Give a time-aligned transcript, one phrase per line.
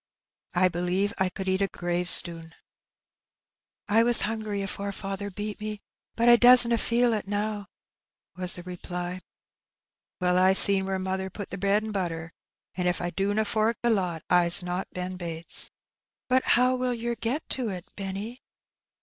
[0.55, 2.53] I believe I could eat a gravestnn."
[3.87, 5.83] "I was hungry afore faather beat me,
[6.15, 7.67] but I doesna feel ib now,"
[8.35, 9.13] was tiie reply.
[9.13, 9.21] Hbb Beknt.
[10.21, 12.33] "Well, I seen where mother pat the hread mi' butter,
[12.73, 15.69] and if I dutma fork the lot, I'b not Ben Bates."
[16.29, 18.41] "Bat how will yer get to it, Benny?"